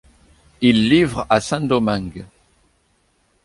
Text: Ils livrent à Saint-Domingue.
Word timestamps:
Ils 0.61 0.89
livrent 0.89 1.27
à 1.29 1.39
Saint-Domingue. 1.39 2.25